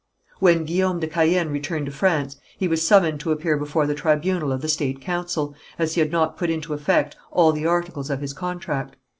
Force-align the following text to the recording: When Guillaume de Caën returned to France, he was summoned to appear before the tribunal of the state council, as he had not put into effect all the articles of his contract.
When 0.39 0.65
Guillaume 0.65 0.99
de 0.99 1.05
Caën 1.05 1.51
returned 1.51 1.85
to 1.85 1.91
France, 1.91 2.37
he 2.57 2.67
was 2.67 2.87
summoned 2.87 3.19
to 3.19 3.31
appear 3.31 3.55
before 3.55 3.85
the 3.85 3.93
tribunal 3.93 4.51
of 4.51 4.61
the 4.61 4.67
state 4.67 4.99
council, 4.99 5.53
as 5.77 5.93
he 5.93 6.01
had 6.01 6.11
not 6.11 6.37
put 6.39 6.49
into 6.49 6.73
effect 6.73 7.15
all 7.29 7.51
the 7.51 7.67
articles 7.67 8.09
of 8.09 8.19
his 8.19 8.33
contract. 8.33 8.95